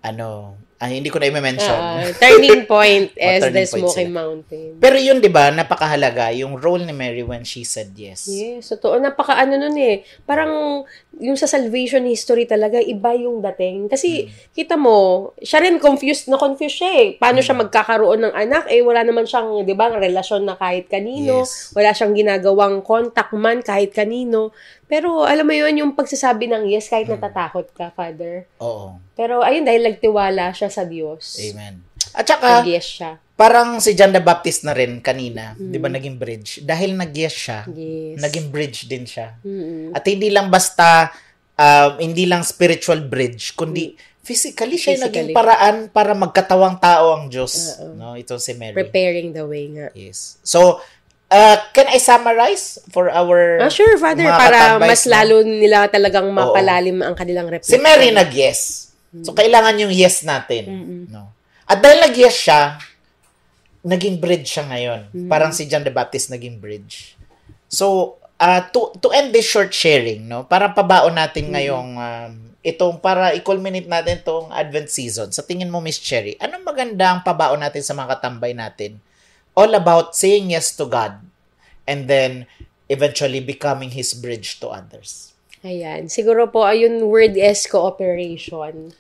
[0.01, 1.75] ano, ay, hindi ko na i-mention.
[1.75, 4.15] Ah, turning point is turning the Smoky sila.
[4.15, 4.79] Mountain.
[4.79, 8.31] Pero yun, di ba, napakahalaga yung role ni Mary when she said yes.
[8.31, 8.95] Yes, totoo.
[8.95, 10.07] Napaka ano nun eh.
[10.23, 10.83] Parang
[11.19, 13.91] yung sa salvation history talaga, iba yung dating.
[13.91, 14.55] Kasi, Hmm.
[14.55, 14.97] kita mo,
[15.37, 17.07] siya rin confused na confused siya eh.
[17.19, 17.45] Paano Hmm.
[17.45, 18.71] siya magkakaroon ng anak?
[18.71, 21.43] Eh, wala naman siyang, di ba, relasyon na kahit kanino.
[21.43, 21.75] Yes.
[21.75, 24.55] Wala siyang ginagawang contact man kahit kanino.
[24.89, 27.15] Pero, alam mo yun, yung pagsasabi ng yes kahit Hmm.
[27.15, 28.49] natatakot ka, Father.
[28.57, 28.97] Oo.
[29.13, 31.37] Pero, ayun, dahil nagtiwala siya sa Diyos.
[31.45, 31.85] Amen.
[32.09, 33.11] At saka, Nag-yes siya.
[33.35, 36.65] parang si John the Baptist na rin kanina, di ba, naging bridge.
[36.65, 37.59] Dahil nag-yes siya.
[37.69, 38.17] Yes.
[38.17, 39.37] naging bridge din siya.
[39.39, 39.93] Mm-mm.
[39.93, 41.13] At hindi lang basta,
[41.53, 45.27] um, hindi lang spiritual bridge, kundi physically siya yung naging.
[45.29, 45.37] Physically.
[45.37, 47.77] paraan para magkatawang tao ang Diyos.
[47.93, 48.73] No, ito si Mary.
[48.73, 49.89] Preparing the way nga.
[49.93, 50.37] Yes.
[50.41, 50.81] So,
[51.29, 54.25] uh, can I summarize for our Ah, sure, Father.
[54.25, 55.13] mga Para mas no?
[55.13, 57.79] lalo nila talagang mapalalim ang kanilang reflection.
[57.79, 58.91] Si Mary nag-yes.
[59.25, 60.69] So, kailangan yung yes natin.
[61.09, 61.33] No?
[61.65, 62.77] At dahil nag-yes siya,
[63.81, 65.01] naging bridge siya ngayon.
[65.25, 67.17] Parang si John the Baptist naging bridge.
[67.69, 72.97] So, uh, to, to end this short sharing, no, para pabaon natin ngayong um, itong,
[73.01, 75.29] para i-culminate natin itong Advent season.
[75.33, 78.97] Sa tingin mo, Miss Cherry, anong magandang pabaon natin sa mga katambay natin?
[79.53, 81.19] All about saying yes to God
[81.85, 82.45] and then
[82.89, 85.33] eventually becoming His bridge to others.
[85.65, 86.07] Ayan.
[86.07, 88.95] Siguro po, ayun word is cooperation.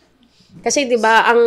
[0.65, 1.41] Kasi 'di ba ang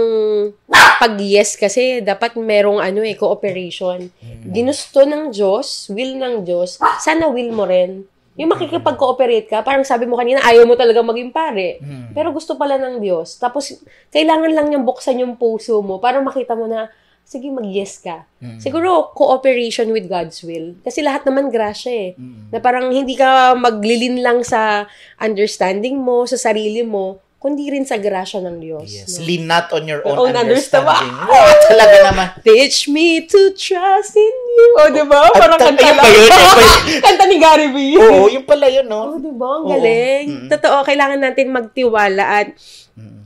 [1.03, 4.15] pag yes kasi dapat merong ano eh cooperation.
[4.47, 8.07] Ginusto ng Diyos, will ng Diyos, sana will mo rin.
[8.39, 11.83] Yung makikipag-cooperate ka, parang sabi mo kanina, ayaw mo talaga maging pare.
[12.17, 13.37] Pero gusto pala ng Diyos.
[13.37, 13.77] Tapos,
[14.09, 16.89] kailangan lang niyang buksan yung puso mo para makita mo na,
[17.23, 18.29] sige, mag-yes ka.
[18.59, 20.77] Siguro, cooperation with God's will.
[20.81, 22.11] Kasi lahat naman grasya eh.
[22.49, 24.85] Na parang hindi ka maglilin lang sa
[25.17, 28.87] understanding mo, sa sarili mo, kundi rin sa grasya ng Diyos.
[28.87, 29.19] Yes.
[29.19, 29.27] no?
[29.27, 30.87] Lean not on your own, Own understanding.
[30.87, 31.27] understanding.
[31.27, 32.27] Wow, talaga naman.
[32.47, 34.67] Teach me to trust in you.
[34.79, 35.27] O, di ba?
[35.35, 36.07] Parang ta- kanta lang.
[36.07, 36.31] yun?
[36.31, 37.01] Yun?
[37.09, 37.77] kanta ni Gary V.
[37.99, 39.03] Oo, yung pala yun, no?
[39.09, 39.59] Oh, di ba?
[39.59, 39.71] Ang Oo.
[39.75, 40.25] galing.
[40.29, 40.49] Mm.
[40.55, 42.49] Totoo, kailangan natin magtiwala at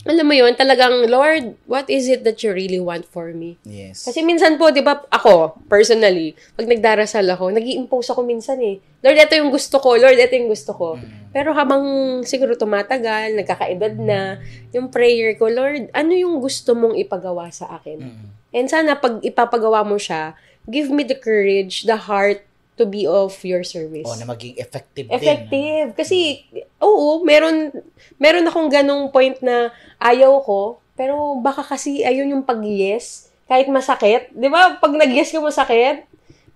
[0.07, 3.59] alam mo yun, talagang, Lord, what is it that you really want for me?
[3.67, 4.07] Yes.
[4.07, 8.79] Kasi minsan po, di ba, ako, personally, pag nagdarasal ako, nag impose ako minsan eh.
[9.03, 9.99] Lord, ito yung gusto ko.
[9.99, 10.95] Lord, ito yung gusto ko.
[11.35, 11.83] Pero habang
[12.23, 14.39] siguro tumatagal, nagkakaedad na,
[14.71, 18.07] yung prayer ko, Lord, ano yung gusto mong ipagawa sa akin?
[18.55, 20.39] And sana pag ipapagawa mo siya,
[20.71, 22.46] give me the courage, the heart
[22.77, 24.05] to be of your service.
[24.05, 25.17] O, na maging effective, din.
[25.17, 25.97] Effective.
[25.97, 26.45] Kasi,
[26.79, 27.73] oo, meron,
[28.21, 34.29] meron akong ganong point na ayaw ko, pero baka kasi ayun yung pag-yes, kahit masakit.
[34.37, 34.77] Di ba?
[34.77, 36.05] Pag nag-yes ka masakit,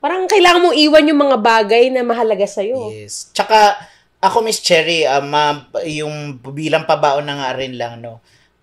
[0.01, 2.93] parang kailangan mong iwan yung mga bagay na mahalaga sa'yo.
[2.93, 3.33] Yes.
[3.33, 3.81] Tsaka,
[4.21, 8.21] ako, Miss Cherry, um, ma- yung bilang pabaon na nga rin lang, no?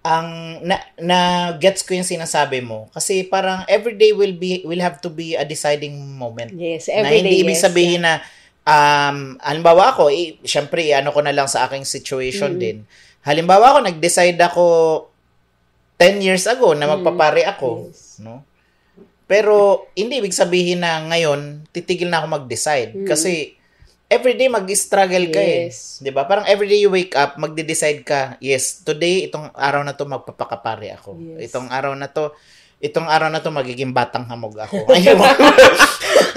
[0.08, 1.20] Ang, na, na
[1.60, 2.88] gets ko yung sinasabi mo.
[2.96, 6.56] Kasi parang everyday will be, will have to be a deciding moment.
[6.56, 7.66] Yes, na every hindi day, ibig yes.
[7.68, 8.24] sabihin na,
[8.64, 12.88] um, halimbawa ako, eh, syempre, ano ko na lang sa aking situation din.
[13.28, 14.64] Halimbawa ako, nag-decide ako
[16.00, 17.92] 10 years ago na magpapare ako.
[18.24, 18.48] No?
[19.28, 22.96] Pero, hindi ibig sabihin na ngayon, titigil na ako mag-decide.
[23.04, 23.57] Kasi,
[24.08, 26.00] everyday mag-struggle ka Yes.
[26.00, 26.08] eh.
[26.08, 26.24] 'Di ba?
[26.24, 31.20] Parang everyday you wake up, magde-decide ka, yes, today itong araw na to magpapakapare ako.
[31.38, 31.52] Yes.
[31.52, 32.32] Itong araw na to,
[32.80, 34.88] itong araw na to magiging batang hamog ako.
[34.96, 35.20] Ayun.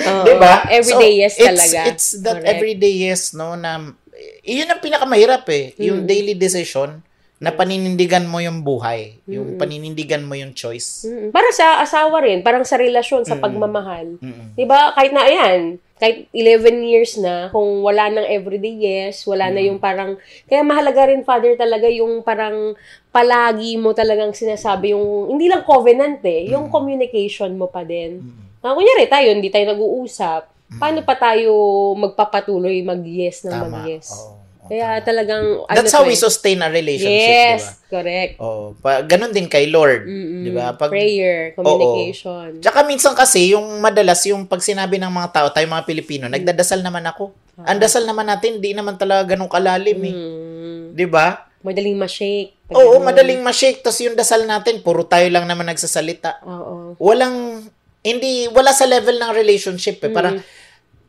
[0.01, 0.67] 'Di ba?
[0.67, 1.79] Everyday yes it's, talaga.
[1.87, 2.51] It's that Correct.
[2.51, 3.95] everyday yes no na
[4.43, 5.81] iyon ang pinakamahirap eh, Mm.
[5.81, 7.01] yung daily decision
[7.41, 11.09] na paninindigan mo yung buhay, yung paninindigan mo yung choice.
[11.09, 14.21] Mm, Para sa asawa rin, parang sa relasyon, sa pagmamahal.
[14.21, 14.53] Mm-mm.
[14.53, 14.93] 'Di ba?
[14.93, 19.77] Kahit na ayan, kahit 11 years na, kung wala nang everyday yes, wala na yung
[19.77, 20.17] parang
[20.49, 22.73] kaya mahalaga rin father talaga yung parang
[23.13, 28.25] palagi mo talagang sinasabi yung hindi lang covenant eh, yung communication mo pa din.
[28.65, 30.49] Ah, kunyari tayo, hindi tayo nag-uusap.
[30.81, 31.53] Paano pa tayo
[32.01, 33.65] magpapatuloy mag-yes ng Tama.
[33.69, 34.09] mag-yes?
[34.17, 34.40] Oo.
[34.71, 36.23] Kaya talagang That's ano how to we eh.
[36.23, 37.91] sustain a relationship, Yes, di ba?
[37.91, 38.33] correct.
[38.39, 40.07] Oh, pa, ganun din kay Lord.
[40.07, 40.79] 'di ba?
[40.79, 42.63] Pag Prayer, communication.
[42.63, 46.81] Tsaka minsan kasi yung madalas yung pag sinabi ng mga tao, tayo mga Pilipino, nagdadasal
[46.81, 47.35] naman ako.
[47.61, 50.15] Ang dasal naman natin, di naman talaga ganun kalalim eh.
[50.15, 50.95] Mm.
[50.95, 51.51] 'Di ba?
[51.61, 52.71] Madaling ma-shake.
[52.71, 53.11] Oo, ganun.
[53.11, 56.41] madaling ma-shake tas yung dasal natin, puro tayo lang naman nagsasalita.
[56.47, 56.95] Oo.
[56.97, 57.67] Walang
[58.01, 60.09] hindi wala sa level ng relationship eh.
[60.09, 60.47] Parang Mm.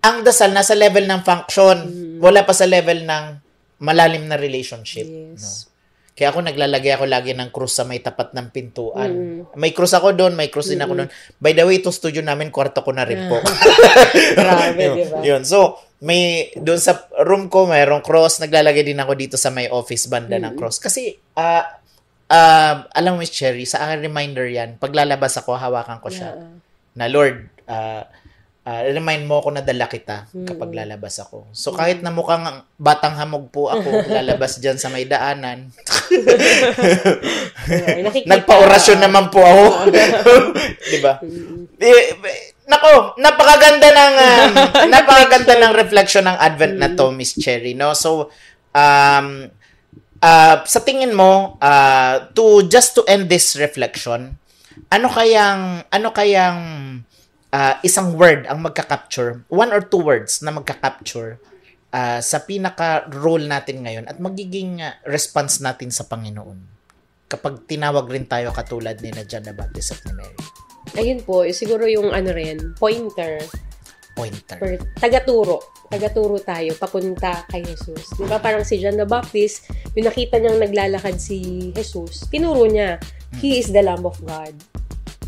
[0.01, 1.77] ang dasal nasa level ng function,
[2.17, 3.50] wala pa sa level ng
[3.81, 5.09] malalim na relationship.
[5.09, 5.41] Yes.
[5.41, 5.71] No?
[6.11, 9.09] Kaya ako naglalagay ako lagi ng krus sa may tapat ng pintuan.
[9.09, 9.57] Mm.
[9.57, 11.09] May krus ako doon, may krus din ako doon.
[11.41, 13.41] By the way, ito studio namin, kwarto ko na rin po.
[14.37, 15.17] Grabe, yun, di ba?
[15.25, 15.41] yun.
[15.47, 18.37] So, may doon sa room ko, mayroong cross.
[18.43, 20.77] Naglalagay din ako dito sa may office banda ng cross.
[20.77, 21.79] Kasi, ah
[22.27, 26.37] ah, alam mo, Miss Cherry, sa akin reminder yan, paglalabas ako, hawakan ko siya.
[27.01, 28.05] Na, Lord, ah
[28.65, 31.49] ah, remind mo ako na dala kita kapag lalabas ako.
[31.53, 35.73] So, kahit na mukhang batang hamog po ako, lalabas dyan sa may daanan.
[38.31, 39.65] Nagpa-orasyon naman po ako.
[40.91, 41.17] 'Di ba?
[41.81, 42.13] Eh,
[42.69, 44.51] nako, napakaganda ng um,
[44.87, 47.97] napakaganda ng reflection ng Advent na to, Miss Cherry, no?
[47.97, 48.29] So
[48.71, 49.51] um
[50.21, 54.37] uh, sa tingin mo uh, to just to end this reflection,
[54.87, 56.59] ano kayang ano kayang
[57.51, 61.37] uh, isang word ang magka-capture, one or two words na magka-capture
[61.93, 66.71] uh, sa pinaka role natin ngayon at magiging uh, response natin sa Panginoon
[67.31, 70.35] kapag tinawag rin tayo katulad ni na John the Baptist at ni Mary.
[70.99, 73.39] Ayun po, eh, siguro yung ano rin, pointer.
[74.11, 74.59] Pointer.
[74.59, 75.63] Per, tagaturo.
[75.87, 78.11] Tagaturo tayo, papunta kay Jesus.
[78.19, 82.99] Di ba parang si John the Baptist, yung nakita niyang naglalakad si Jesus, tinuro niya,
[83.39, 84.51] He is the Lamb of God.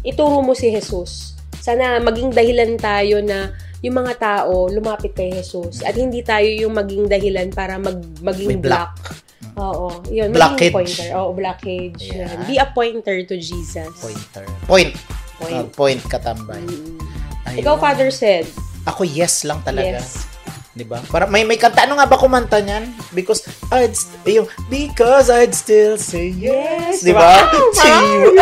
[0.04, 1.40] Ituro mo si Jesus.
[1.64, 6.76] Sana maging dahilan tayo na yung mga tao lumapit kay Jesus at hindi tayo yung
[6.76, 8.92] maging dahilan para mag, maging May block.
[9.00, 9.24] black.
[9.56, 10.34] Oo, yun.
[10.34, 10.74] Blockage.
[10.74, 11.08] Pointer.
[11.16, 12.04] Oo, blockage.
[12.04, 12.28] Yeah.
[12.28, 12.48] Yan.
[12.48, 13.88] Be a pointer to Jesus.
[13.96, 14.44] Pointer.
[14.68, 14.92] Point.
[15.40, 15.56] Point.
[15.56, 16.60] Uh, point katambay.
[16.60, 17.00] Mm.
[17.46, 17.60] Ayun.
[17.64, 18.44] Ikaw, Father said,
[18.84, 20.04] Ako yes lang talaga.
[20.04, 20.28] yes.
[20.74, 20.98] 'Di ba?
[21.06, 22.90] Para may may kanta ano nga ba kumanta niyan?
[23.14, 27.46] Because I'd st- yung because I'd still say yes, 'di ba?
[27.78, 28.42] To you again.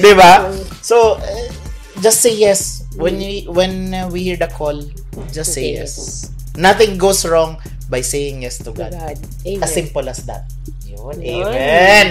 [0.00, 0.48] 'Di ba?
[0.80, 1.48] So eh,
[2.00, 4.80] just say yes when you when uh, we hear the call,
[5.30, 5.94] just say Say yes.
[6.56, 8.92] Nothing goes wrong by saying yes to To God.
[8.92, 9.16] God.
[9.62, 10.50] As simple as that.
[10.88, 11.22] Yun.
[11.22, 11.46] Yun.
[11.46, 12.06] Amen.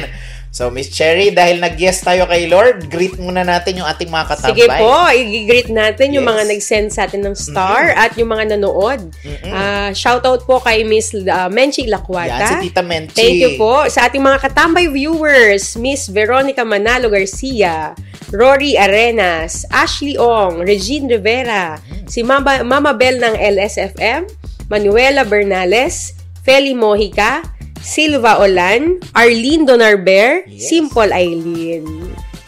[0.50, 4.58] So, Miss Cherry, dahil nag-yes tayo kay Lord, greet muna natin yung ating mga katambay.
[4.58, 6.32] Sige po, i-greet natin yung Yes.
[6.34, 9.14] mga nag-send sa atin ng star at yung mga nanood.
[9.46, 12.58] Ah, shout out po kay Miss uh, Menchi Yan, Lakwata.
[12.58, 13.14] si Tita Menchi.
[13.14, 17.94] Thank you po sa ating mga katambay viewers, Miss Veronica Manalo Garcia,
[18.34, 21.78] Rory Arenas, Ashley Ong, Regine Rivera,
[22.10, 24.26] si Mama, Mama Bell ng LSFM,
[24.66, 27.46] Manuela Bernales, Feli Mojica,
[27.80, 30.70] Silva Olan, Arlene Donarber, Yes.
[30.70, 31.86] Simple Eileen.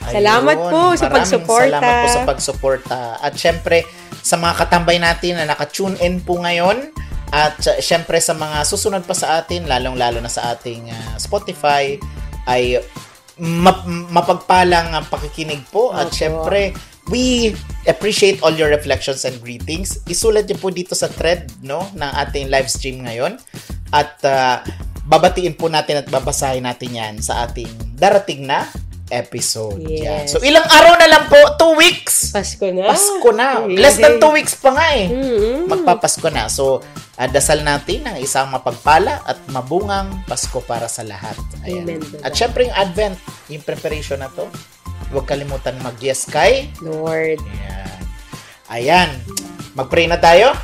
[0.02, 0.72] Salamat Ayun.
[0.74, 1.70] po sa Maraming pagsuporta.
[1.70, 3.00] Salamat po sa pagsuporta.
[3.22, 3.86] At syempre,
[4.20, 6.90] sa mga katambay natin na naka-tune in po ngayon,
[7.32, 11.96] at uh, syempre sa mga susunod pa sa atin, lalong-lalo na sa ating uh, Spotify,
[12.44, 12.84] ay
[13.40, 15.96] map- mapagpalang uh, pakikinig po.
[15.96, 16.18] At Opo.
[16.18, 16.76] syempre,
[17.08, 17.56] we
[17.88, 20.04] appreciate all your reflections and greetings.
[20.12, 23.40] Isulat niyo po dito sa thread no, ng ating live stream ngayon.
[23.96, 24.60] At uh,
[25.12, 27.68] babatiin po natin at babasahin natin yan sa ating
[28.00, 28.72] darating na
[29.12, 29.84] episode.
[29.84, 30.08] Yes.
[30.08, 30.26] Yan.
[30.32, 31.36] So, ilang araw na lang po?
[31.60, 32.32] Two weeks!
[32.32, 32.96] Pasko na.
[32.96, 33.68] Pasko na.
[33.68, 35.12] Less than two weeks pa nga eh.
[35.12, 35.68] Mm-mm.
[35.68, 36.48] Magpapasko na.
[36.48, 36.80] So,
[37.20, 41.36] ah, dasal natin ang isang mapagpala at mabungang Pasko para sa lahat.
[41.68, 42.00] Ayan.
[42.24, 43.20] At syempre yung Advent,
[43.52, 44.48] yung preparation na to,
[45.12, 46.72] huwag kalimutan mag-yes kay.
[46.80, 47.44] Lord.
[47.44, 48.00] Ayan.
[48.72, 49.10] Ayan.
[49.76, 50.56] Mag-pray na tayo?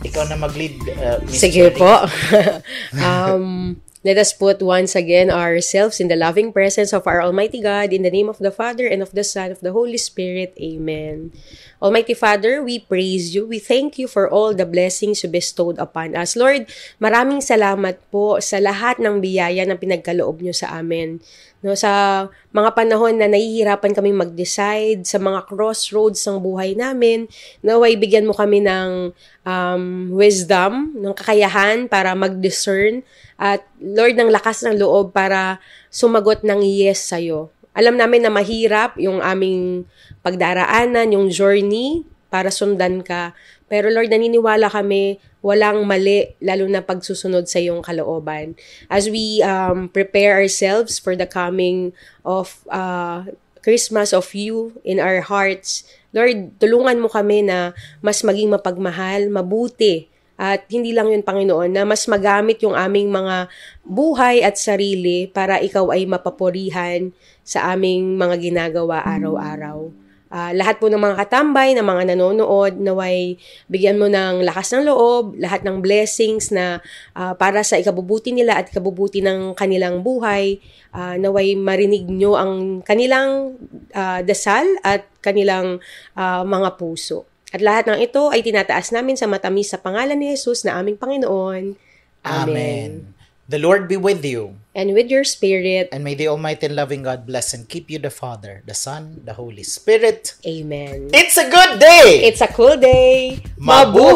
[0.00, 1.76] Ikaw na mag-lead, uh, Sige Cherry.
[1.76, 2.08] po.
[3.04, 3.76] um,
[4.06, 8.00] let us put once again ourselves in the loving presence of our Almighty God, in
[8.00, 10.56] the name of the Father, and of the Son, of the Holy Spirit.
[10.56, 11.34] Amen.
[11.82, 13.44] Almighty Father, we praise you.
[13.44, 16.38] We thank you for all the blessings you bestowed upon us.
[16.38, 16.70] Lord,
[17.02, 21.20] maraming salamat po sa lahat ng biyaya na pinagkaloob nyo sa amin.
[21.58, 27.26] No, sa mga panahon na nahihirapan kaming mag-decide, sa mga crossroads ng buhay namin,
[27.66, 29.10] naway bigyan mo kami ng
[29.42, 29.82] um,
[30.14, 33.02] wisdom, ng kakayahan para mag-discern,
[33.34, 35.58] at Lord, ng lakas ng loob para
[35.90, 37.50] sumagot ng yes sa'yo.
[37.74, 39.82] Alam namin na mahirap yung aming
[40.22, 43.36] pagdaraanan, yung journey para sundan ka.
[43.68, 48.56] Pero Lord, naniniwala kami walang mali, lalo na pagsusunod sa iyong kalooban.
[48.88, 51.92] As we um, prepare ourselves for the coming
[52.24, 53.28] of uh,
[53.60, 55.84] Christmas of you in our hearts,
[56.16, 61.82] Lord, tulungan mo kami na mas maging mapagmahal, mabuti, at hindi lang yun, Panginoon, na
[61.82, 63.50] mas magamit yung aming mga
[63.82, 67.10] buhay at sarili para ikaw ay mapapurihan
[67.42, 69.90] sa aming mga ginagawa araw-araw.
[70.28, 73.40] Ah, lahat po ng mga katambay, ng mga nanonood, naway
[73.72, 76.84] bigyan mo ng lakas ng loob, lahat ng blessings na
[77.16, 80.60] ah, para sa ikabubuti nila at ikabubuti ng kanilang buhay.
[80.92, 83.56] Ah, naway marinig nyo ang kanilang
[83.96, 85.80] ah, dasal at kanilang
[86.12, 87.24] ah, mga puso.
[87.48, 91.00] At lahat ng ito ay tinataas namin sa matamis sa pangalan ni Jesus na aming
[91.00, 91.80] Panginoon.
[92.28, 93.16] Amen.
[93.48, 94.60] The Lord be with you.
[94.78, 97.98] And with your spirit, And may the Almighty and loving God bless and keep you
[97.98, 100.38] the Father, the Son, the Holy Spirit.
[100.46, 101.10] Amen.
[101.10, 102.22] It's a good day!
[102.22, 103.42] It's a cool day.
[103.58, 104.14] Mabuhay!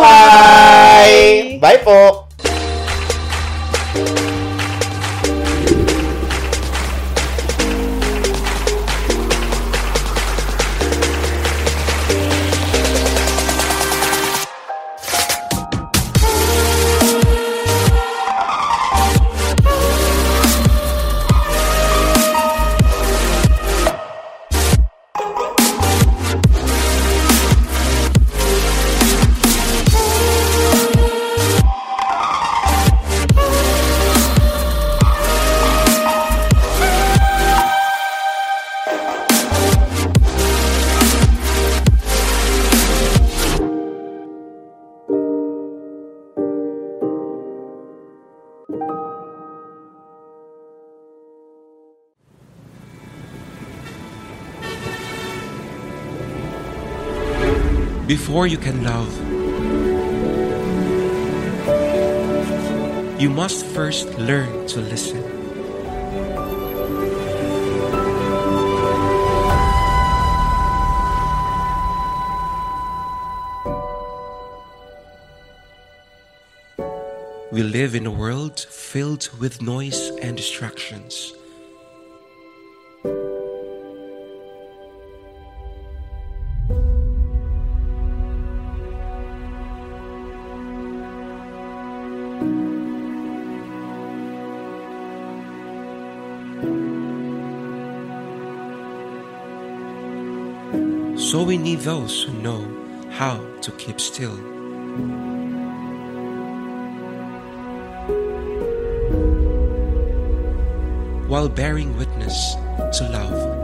[1.59, 2.22] Bye po!
[58.33, 59.13] Before you can love,
[63.21, 65.23] you must first learn to listen.
[77.53, 81.35] We live in a world filled with noise and distractions.
[101.63, 102.67] Need those who know
[103.11, 104.35] how to keep still.
[111.29, 112.57] While bearing witness
[112.99, 113.62] to love.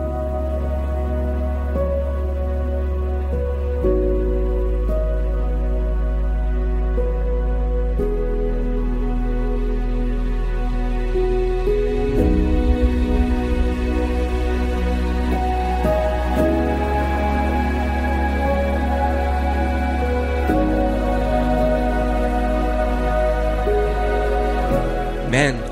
[25.39, 25.68] Man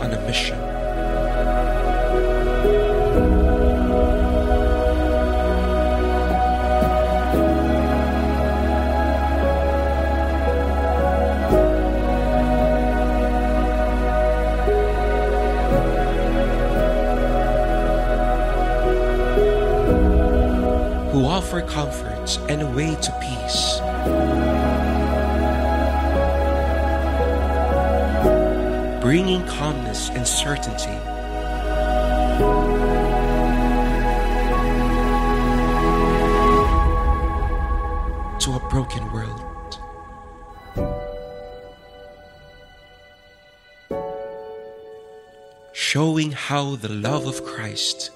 [46.47, 48.13] how the love of Christ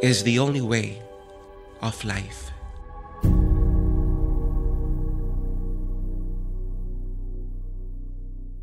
[0.00, 1.02] is the only way
[1.82, 2.50] of life.